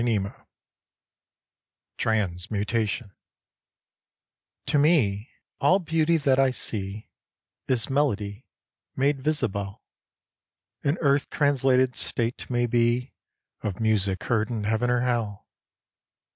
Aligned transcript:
TRANSMUTATION 1.99 3.11
To 4.65 4.77
me 4.79 5.29
all 5.59 5.77
beauty 5.77 6.17
that 6.17 6.39
I 6.39 6.49
see 6.49 7.11
Is 7.67 7.87
melody 7.87 8.47
made 8.95 9.21
visible: 9.21 9.83
An 10.83 10.97
earth 11.01 11.29
translated 11.29 11.95
state, 11.95 12.49
may 12.49 12.65
be, 12.65 13.13
Of 13.61 13.79
music 13.79 14.23
heard 14.23 14.49
in 14.49 14.63
Heaven 14.63 14.89
or 14.89 15.01
Hell. 15.01 15.47